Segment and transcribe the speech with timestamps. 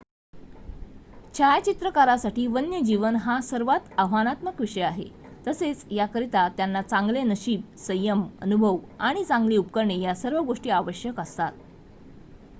[1.35, 5.03] छायाचित्रकारासाठी वन्यजीवन हा सर्वात आव्हानात्मक विषय आहे
[5.47, 8.77] तसेच याकरिता त्यांना चांगले नशीब संयम अनुभव
[9.01, 11.51] आणि चांगली उपकरणे या सर्व गोष्टी आवश्यक असतात